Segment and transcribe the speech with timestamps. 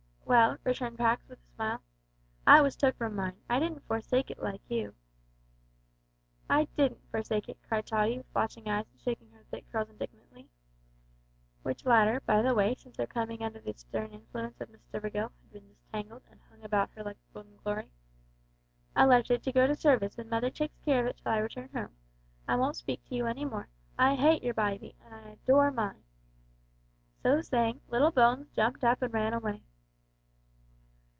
[0.23, 1.81] "Well," returned Pax, with a smile,
[2.47, 3.35] "I was took from mine.
[3.49, 4.95] I didn't forsake it like you."
[6.49, 10.47] "I didn't forsake it," cried Tottie, with flashing eyes, and shaking her thick curls indignantly
[11.63, 15.33] which latter, by the way, since her coming under the stern influence of Miss Stivergill,
[15.41, 17.91] had been disentangled, and hung about her like a golden glory.
[18.95, 21.39] "I left it to go to service, and mother takes care of it till I
[21.39, 21.97] return home.
[22.47, 23.67] I won't speak to you any more.
[23.99, 26.05] I hate your bybie, and I adore mine!"
[27.21, 29.63] So saying, little Bones jumped up and ran away.